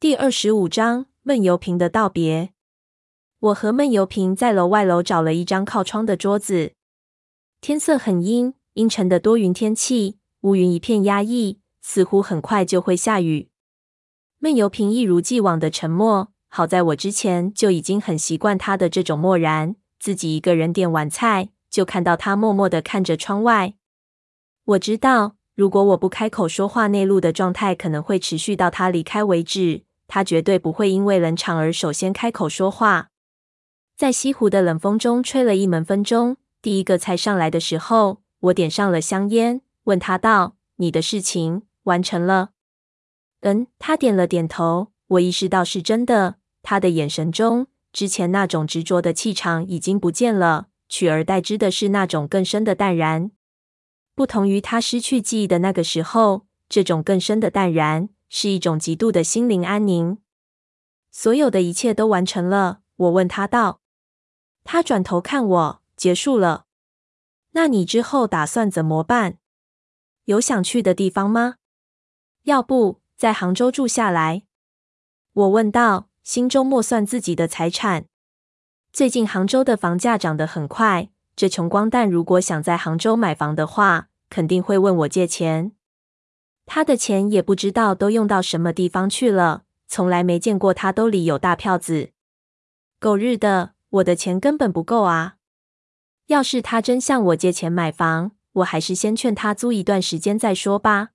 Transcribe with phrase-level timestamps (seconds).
[0.00, 2.54] 第二十五章闷油瓶的道别。
[3.38, 6.72] 我和闷油瓶在楼外楼找了一张靠窗的桌子。
[7.60, 13.50] 天色很阴，阴沉的多云天气，乌云一片压抑，似乎很快就会下雨。
[14.38, 16.32] 闷油瓶一如既往的沉默。
[16.48, 19.76] 好在我之前就已经很习惯他的这种漠然。
[19.98, 23.74] 自己一个人点完菜，就看到他默默的看着窗外。
[24.64, 29.82] 我知道，如果我不开口说话，内录的状态可能会持续到他离开为止。
[30.12, 33.10] 他绝对不会因为冷场而首先开口说话。
[33.96, 42.50] 在西湖的冷风中吹了一门分钟，第一个菜上来的时候，我点上了香烟，问他道：“你的事情完成了？”
[43.42, 44.88] 嗯，他点了点头。
[45.06, 46.38] 我意识到是真的。
[46.60, 53.30] 他的眼神中，之前那种执着的气场已经不见了，取而代之的是那种更深的淡然。
[54.16, 60.16] 不同于他失去记忆的那个时候，这种更深的淡然是一种极度的心灵安宁。
[61.10, 63.82] 所有的一切都完成了，我问他道。
[64.64, 66.64] 他转头看我，结束了。
[67.50, 69.36] 那你之后打算怎么办？
[70.24, 71.56] 有想去的地方吗？
[72.44, 74.44] 要不在杭州住下来？
[75.34, 76.06] 我问道。
[76.22, 78.04] 心中默算自己的财产。
[78.92, 85.72] 最近杭州的房价涨得很快，这穷光蛋如果想在杭州买房的话，肯定会问我借钱。
[86.72, 92.10] 他的钱也不知道都用到什么地方去了，从来没见过他兜里有大票子。
[93.00, 95.34] 狗日的，我的钱根本不够啊！
[96.28, 101.08] 要是他真向我借钱买房，我还是先劝他租一段时间再说吧。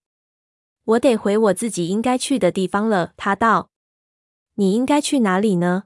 [0.84, 3.70] 我得回我自己应该去的地方了，他道。
[4.56, 5.86] 你应该去哪里呢？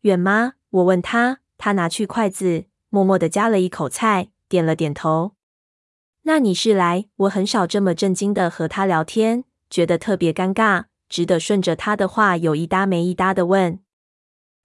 [0.00, 0.54] 远吗？
[0.70, 1.38] 我问他。
[1.56, 5.36] 他拿去筷子，默默的夹了一口菜，点了点头。
[6.24, 7.06] 那你是来？
[7.16, 13.80] 我很少这么震惊的和他聊天，觉得特别尴尬，只得顺着他的话有一搭没一搭的问：“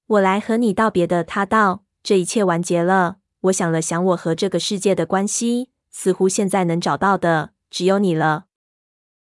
[0.06, 8.46] 我来和你道别的。”他道：“这一切完结了。”我想了想，我和这个世界的关系，似乎现在能找到的只有你了。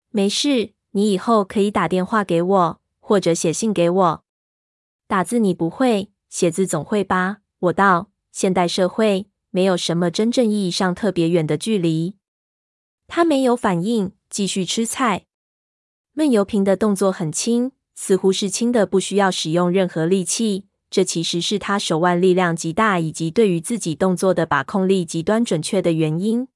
[0.09, 2.79] 没事，你以后可以打电话给我。
[3.05, 4.23] 或者写信给我。
[5.07, 7.39] 打字你不会，写字总会吧？
[7.59, 8.09] 我道。
[8.31, 12.15] 现代社会没有什么真正意义上特别远的距离。
[13.15, 15.25] 他没有反应，继续吃菜。
[16.13, 20.65] 闷油瓶的动作很轻，似乎是轻的不需要使用任何力气。
[20.89, 26.47] 这其实是他手腕力量极大，以及对于自己动作的把控力极端准确的原因。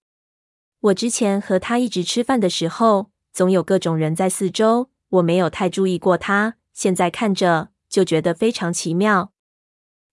[0.79, 4.89] 我之前和他一直吃饭的时候，总有各种人在四周。
[5.09, 9.31] 我没有太注意过他，现在看着就觉得非常奇妙。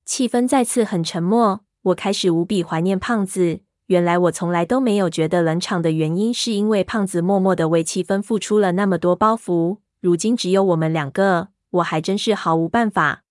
[0.05, 3.61] 气氛再次很沉默，我开始无比怀念胖子。
[3.87, 9.79] 原来我从来都没有觉得冷场的原因，是因为胖子默默的为气氛付出了那么多包袱。
[10.01, 13.25] 如今只有我们两个，我还真是毫无办法。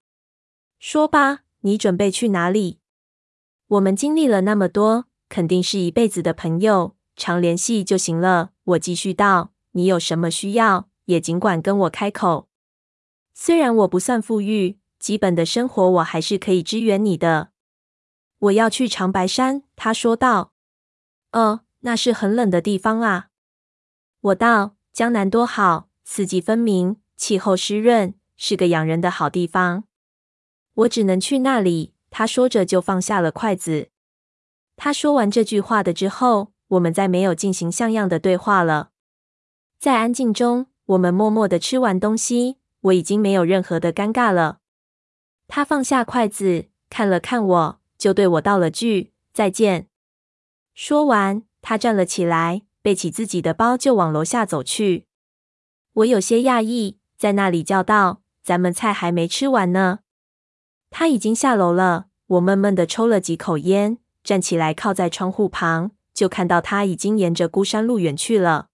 [0.79, 2.79] 说吧，你准备去哪里？
[3.67, 8.51] 我们经历了那么多，肯定是一辈子的朋友，常联系就行了。
[8.65, 12.47] 我继续道：“你有什么需要？”也尽管跟我开口，
[13.33, 17.52] 虽然我不算富裕，基本的生活我还是可以支援你的。
[18.43, 20.51] 我要去长白山，他说道。
[21.31, 23.27] 哦，那是很冷的地方啊。
[24.19, 29.85] 我道，江南多好，四季分明，气候湿润，是个养人的好地方。
[30.73, 31.93] 我只能去那里。
[32.09, 33.89] 他说着就放下了筷子。
[34.75, 38.91] 他说完这句话的之后，我们再没有进行像样的对话了。
[39.79, 40.67] 在安静中。
[40.87, 44.59] 我们默默的吃完东西，我已经没有任何的尴尬了。
[45.47, 49.87] 他放下筷子，看了看我，就对我道了句再见。
[50.73, 55.07] 说完，他站了起来，背起自己的包就往楼下走去。
[55.93, 59.99] 我有些讶异，在那里叫道：“咱们菜还没吃完呢。”
[60.91, 62.07] 他已经下楼了。
[62.27, 68.67] 我闷闷的抽了几口烟，站起来靠在窗户旁，就看到他已经沿着孤山路远去了。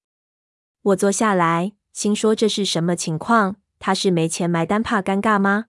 [0.81, 1.73] 我坐下来。
[1.93, 3.57] 心说这是什么情况？
[3.77, 5.65] 他是没钱埋单怕尴尬吗？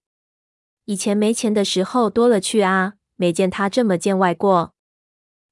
[0.86, 4.72] 以前没钱的时候多了去啊，没见他这么见外过。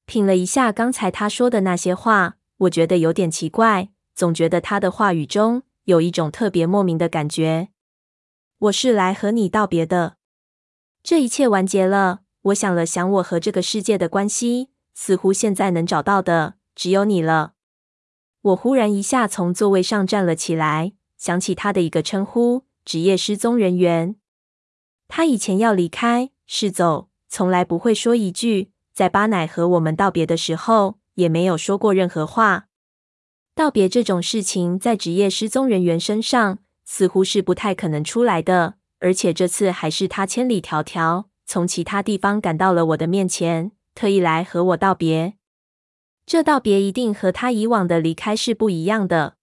[0.06, 7.68] 品了一下刚才他说的那些话，我觉得有点奇怪，总觉得他的话语中有一种特别莫名的感觉。
[8.60, 10.16] 我是来和你道别的，
[11.02, 12.20] 这一切完结了。
[12.40, 17.52] 我想了想，我和这个世界的关系，似乎现在能找到的只有你了。
[18.40, 24.16] 我忽然一下从座位上站了起来，想起他的一个称呼——职业失踪人员。
[25.06, 28.70] 他以前要离开，是走，从来不会说一句。
[28.92, 32.66] 在巴乃和我们道别的时候，也没有说过任何话。
[33.54, 38.74] 道别这种事情，在职业失踪人员身上，似乎是不太可能出来的。
[39.00, 45.34] 而且这次还是他千里迢迢从其他地方赶到了我的面前，特意来和我道别。
[46.26, 49.36] 这道别一定和他以往的离开是不一样的，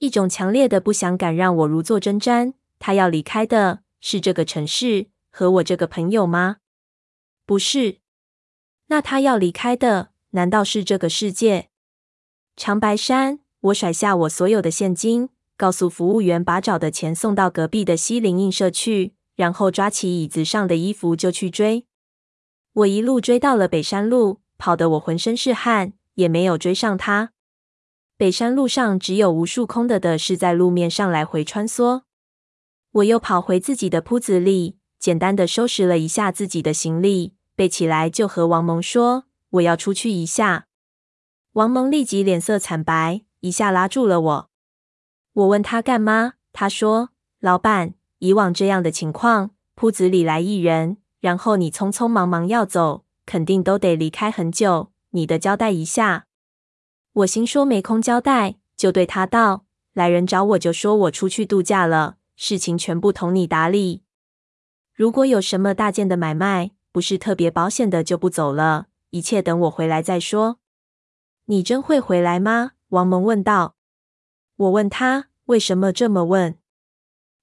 [0.00, 2.54] 一种强烈的不想感让我如坐针毡。
[2.80, 6.56] 他要离开的是这个城市和我这个朋友吗？
[7.46, 7.98] 不是。
[8.86, 11.68] 那他要离开的难道是这个世界？
[12.56, 15.30] 长白山，我甩下我所有的现金。
[15.56, 21.86] 告诉服务员把找的钱送到隔壁的西林印社去，然后抓起椅子上的衣服就去追。
[22.72, 27.30] 我一路追到了北山路，跑得我浑身是汗，也没有追上他。
[28.16, 32.02] 北山路上只有无数空的的是在路面上来回穿梭。
[32.90, 39.26] 我又跑回自己的铺子里，简单的收拾了一下自己的行李，背起来就和王蒙说
[39.60, 40.64] ：“我要出去一下。”
[41.52, 44.50] 王蒙立即脸色惨白，一下拉住了我。
[45.34, 46.36] 我问他干嘛？
[46.54, 47.10] 他说
[47.40, 54.90] ：“老板，以往这样的情况，铺子里来一人，然后你匆匆忙忙要走，肯定都得离开很久。
[55.10, 56.24] 你得交代一下。”
[57.12, 64.03] 我心说没空交代，就对他道：“来人找我就说我出去度假了，事情全部同你打理。
[64.94, 68.86] 如果有什么大件的买卖，不是特别保险的，就不走了。
[69.10, 70.60] 一切等我回来再说。”
[71.46, 72.72] 你真会回来吗？
[72.88, 73.76] 王蒙问道。
[74.56, 76.58] 我问他为什么这么问，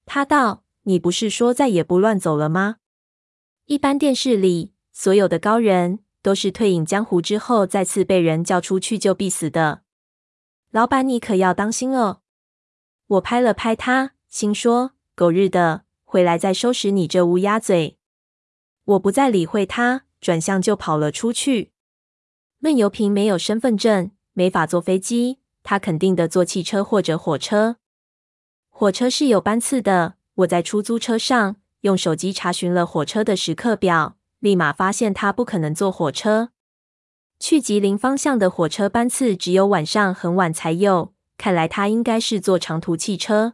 [0.05, 2.77] 他道：“你不是说再也不乱走了吗？
[3.65, 9.83] 一般电视里所有的高人都是退隐江湖之后，再次被人叫出去就必死的。
[10.71, 12.21] 老板，你可要当心哦。”
[13.05, 17.97] 我拍了拍他，心说：“狗日的，回来再收拾你这乌鸦嘴！”
[18.83, 21.71] 我不再理会他，转向就跑了出去。
[22.59, 25.39] 闷油瓶没有身份证，没法坐飞机。
[25.63, 27.77] 他肯定的坐汽车或者火车，
[28.69, 30.15] 火车是有班次的。
[30.33, 36.49] 我在出租车上用手机查询了火车的时刻表，立马发现他不可能坐火车。
[37.39, 43.53] 去吉林方向的火车班次只有晚上很晚才有，看来他应该是坐长途汽车。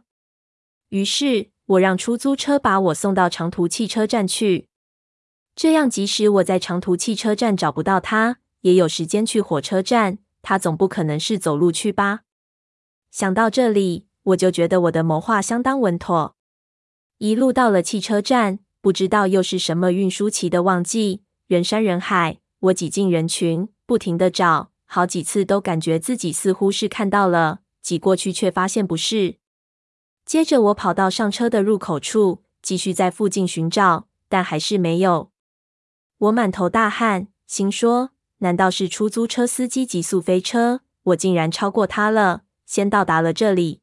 [0.88, 4.68] 于是我让出租车把我送到长途汽车站去，
[5.54, 10.18] 这样即使我在长途汽车站找不到他，也有时间去火车站。
[10.40, 12.20] 他总不可能是走路去吧？
[13.10, 16.36] 想到这里，我就觉得我的谋划相当稳妥。
[17.18, 22.38] 一路到了汽车站，不知道又是什么运输期的旺季，人山人海。
[22.60, 29.36] 我挤进人群，不停的找，好几次都感觉自己似乎是看到了，挤过去却发现不是。
[30.28, 35.30] 接着我跑到上车的入口处，继续在附近寻找，但还是没有。
[36.18, 38.10] 我满头大汗，心说。
[38.40, 40.82] 难道是出租车司机急速飞车？
[41.04, 43.80] 我竟然超过他了，先到达了这里。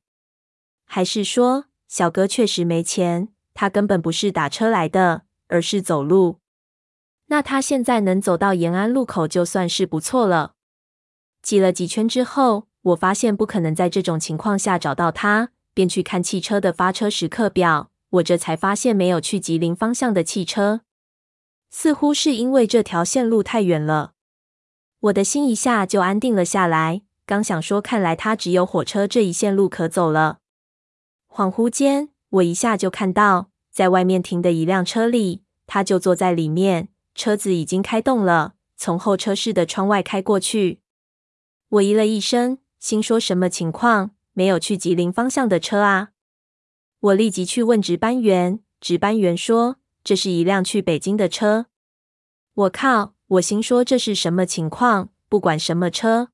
[0.85, 6.37] 还是说，小哥确实没钱，他根本不是打车来的，而是走路？
[7.25, 10.53] 那他现在能走到延安路口，就算是不错了。
[11.41, 17.91] 挤了几圈之后，我发现不可能在这种情况下找到他，便去看汽车的发车时刻表。
[18.09, 20.81] 我这才发现，没有去吉林方向的汽车，
[21.69, 24.13] 似乎是因为这条线路太远了。
[25.01, 27.01] 我的心一下就安定了下来。
[27.25, 30.39] 刚想说，看来他只有火车这一线路可走了。
[31.29, 36.87] 恍惚间，我一下就看到，在外面停的一辆车里，他就坐在里面。
[37.13, 40.79] 车子已经开动了，从后车室的窗外开过去。
[41.67, 44.11] 我咦了一声，心说什么情况？
[44.35, 46.09] 没有去吉林方向的车啊！
[46.99, 51.67] 我立即去问值班员，值班员说这是一辆去北京的车。
[52.53, 53.15] 我靠！
[53.27, 55.09] 我心说这是什么情况？
[55.29, 56.29] 不管什么车，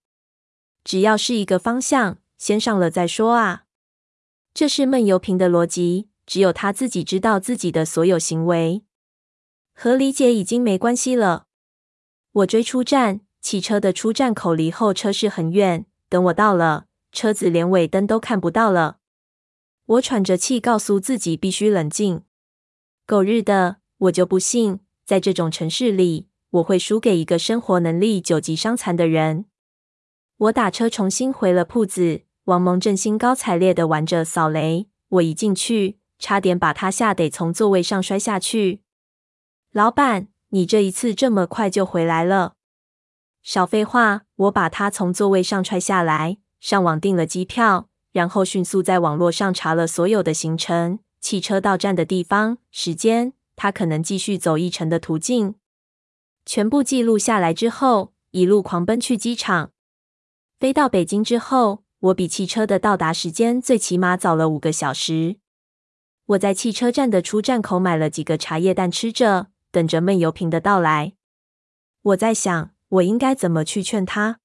[0.84, 3.66] 只要是一个方向，先上了再说啊！
[4.54, 8.84] 这是闷油瓶的逻辑，只有他自己知道自己的所有行为，
[9.74, 11.46] 和理解已经没关系了。
[12.34, 15.86] 我追出站，汽车的出站口离候车室很远。
[16.10, 18.98] 等我到了，车子连尾灯都看不到了。
[19.86, 22.24] 我喘着气告诉自己必须冷静。
[23.06, 26.30] 狗日的，我就不信，在这种城市里。
[26.52, 29.46] 我会输给一个生活能力九级伤残的人。
[30.36, 34.90] 我打车重新回了铺子，王蒙正兴高采烈地玩着扫雷。
[35.08, 38.82] 我一进去，差点把他吓得从座位上摔下去。
[39.72, 42.56] 老板，你这一次这么快就回来了？
[43.42, 44.24] 少废话！
[44.36, 55.56] 我把他从座位上踹下来，上网订了机票，然后迅速在网络上查了所有的行程、汽车到站的地方、时间，他可能继续走一程的途径。
[56.46, 59.72] 全部记录下来之后，一路狂奔去机场。
[60.60, 65.38] 飞到北京之后，我比汽车的到达时间最起码早了五个小时。
[66.28, 71.14] 我在汽车站的出站口买了几个茶叶蛋吃着，等着闷油瓶的到来。
[72.04, 74.41] 我在想，我应该怎么去劝他？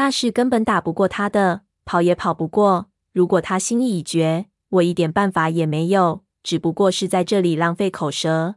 [0.00, 2.88] 大事根本打不过他的，跑也跑不过。
[3.12, 8.54] 如果他心意已决，我一点办法也没有，只不过是在这里浪费口舌。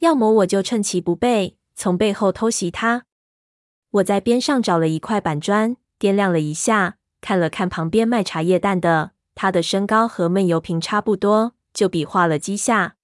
[0.00, 3.04] 要么我就趁其不备，从背后偷袭他。
[3.92, 12.96] 我在边上找了一块板砖，掂量了一下，看了看旁边卖茶叶蛋的，他的身高和闷油瓶差不多，就比划了几下。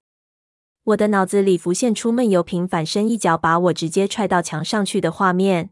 [0.83, 5.71] 我的脑子里浮现出闷油瓶反身一脚把我直接踹到墙上去的画面。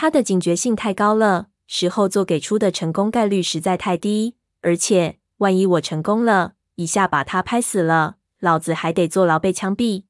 [0.00, 10.04] 他的警觉性太高了，时后做给出的成功概率实在太低，而且万一我成功了，一下把他拍死了，老子还得坐牢被枪毙。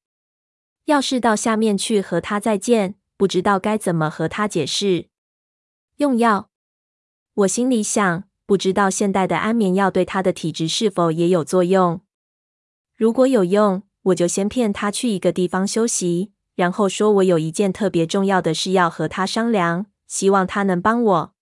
[0.84, 5.08] 要是到下面去和他再见，不知道该怎么和他解释。
[5.96, 6.50] 用药，
[7.32, 12.02] 我心里想，不知道现代的安眠药对他的体质是否也有作用。
[12.94, 21.32] 如果有用，我就先骗他去一个地方休息，然后说我有一件特别重要的事要和他商量，希望他能帮我。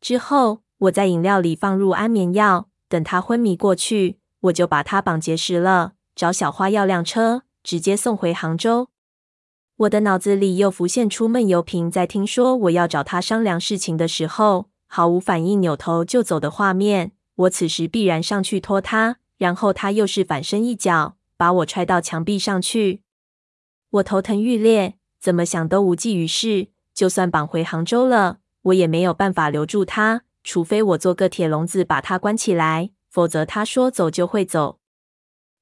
[0.00, 7.42] 之后，我在饮料里放入安眠药，等他昏迷过去，我就把他绑结实了，找小花要辆车。
[7.64, 8.88] 直接送回杭州。
[9.78, 17.12] 我的脑子里又浮现出闷油瓶在听说我要找他商量事情的时候，毫无反应，扭头就走的画面。
[17.34, 23.02] 我此时必然上去拖他，然后他又是反身一脚把我踹到墙壁上去。
[23.90, 26.68] 我头疼欲裂，怎么想都无济于事。
[26.94, 34.78] 就算绑回杭州了，我也没有办法留住他，除非我做个铁笼子把他关起来，否则他说走就会走。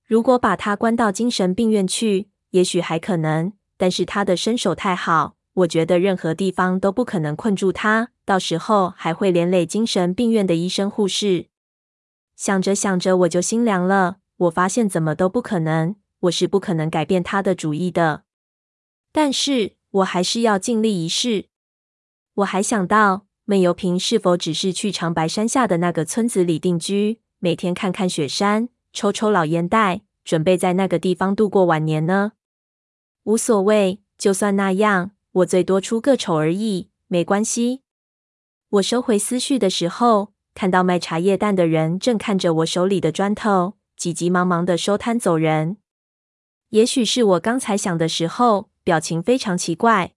[0.04, 3.52] 如果把他关到精神病院去，也许还可能。
[3.76, 8.08] 但是他的身手太好，我觉得任何地方都不可能困住他。
[8.24, 11.46] 到时候还会连累精神病院的医生护士。
[12.34, 14.16] 想着想着，我就心凉了。
[14.38, 18.24] 我发现怎么都不可能，我是不可能改变他的主意的。
[19.12, 21.46] 但是我还是要尽力一试。
[22.34, 28.68] 我还想到，闷油瓶是否只是去长白山下的那个村子里定居，每天看看雪山。
[28.92, 32.32] 抽抽老烟袋，准备在那个地方度过晚年呢？
[33.24, 37.82] 无所谓，就算那样，我最多出个丑而已，没关系。
[38.70, 45.76] 我收回思绪的时候，看到卖茶叶蛋的人正看着我手里的砖头，急急忙忙的收摊走人。
[46.76, 50.12] 也许是我刚才想的时候，表情非常奇怪。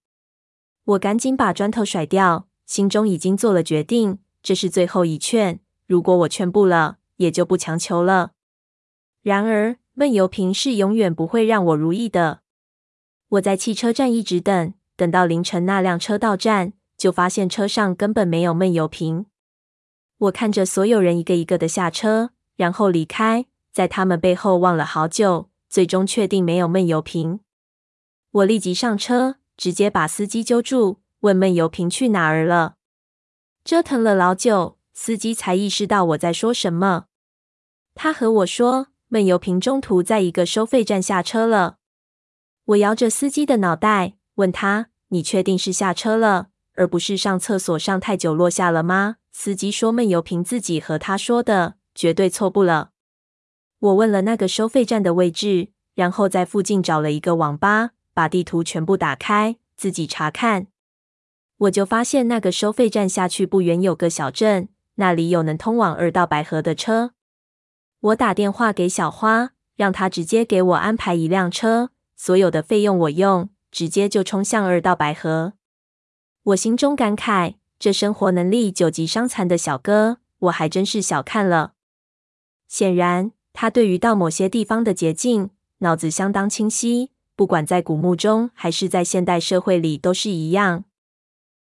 [0.83, 5.61] 我赶紧把砖头甩掉，心中已经做了决定，这是最后一劝。
[5.87, 8.31] 如果我劝不了，也就不强求了。
[9.21, 12.41] 然而，闷油瓶是永远不会让我如意的。
[13.29, 19.27] 我在汽车站一直等，等到凌晨那辆车到站，就发现车上根本没有闷油瓶。
[20.17, 27.39] 我看着所有人一个一个的下车，然后离开，在他们背后望了好久，最终确定没有闷油瓶。
[28.31, 32.75] 我立即上车，直接把司机揪住，问闷油瓶去哪儿了。
[33.63, 37.05] 折腾了老久，司机才意识到我在说什么。
[37.93, 38.87] 他和我说。
[39.11, 41.77] 闷油瓶中途在一个收费站下车了。
[42.65, 52.91] 我摇着司机的脑袋，问他：“你确定是下车了，而不是上厕所上太久落下了吗？”司机说：“闷油瓶自己和他说的，绝对错不了。”
[53.79, 60.67] 我问了那个收费站的位置，然后在附近找了一个网吧，把地图全部打开，自己查看。
[61.59, 67.11] 我就发现那个收费站下去不远有个小镇，那里有能通往二道白河的车。
[68.01, 75.53] 我打电话给小花，让她直接给我安排一辆车，所有的费用我用，直接就冲向二道白河。
[76.43, 81.73] 我心中感慨，这生活能力九级伤残的小哥，我还真是小看了。
[82.67, 85.49] 显然，他对于到某些地方的捷径，
[85.79, 90.85] 脑子相当清晰，不管在古墓中还是在现代社会里都是一样。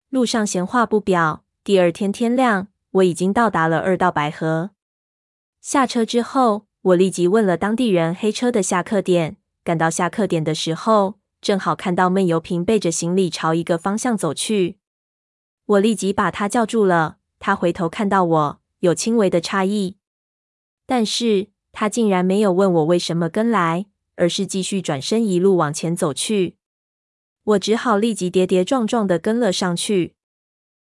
[0.08, 4.70] 路上闲话不表，第二天天亮，我已经到达了二道白河。
[5.60, 9.36] 下车之后，我立即问了当地人黑车的下客点。
[9.62, 14.78] 赶到下客点的时候，正好看到闷油瓶背着行李朝一个方向走去。
[15.66, 17.18] 我立即把他叫住了。
[17.38, 19.98] 他回头看到我，有轻微的诧异，
[20.86, 23.86] 但是他竟然没有问我为什么跟来，
[24.16, 26.56] 而是继续转身一路往前走去。
[27.44, 30.14] 我只好立即跌跌撞撞的跟了上去。